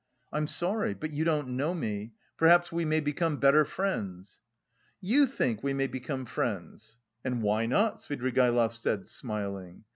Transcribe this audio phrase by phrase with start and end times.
[0.33, 0.95] "I'm sorry.
[0.95, 2.13] But you don't know me.
[2.35, 4.41] Perhaps we may become better friends."
[4.99, 9.83] "You think we may become friends?" "And why not?" Svidrigaïlov said, smiling.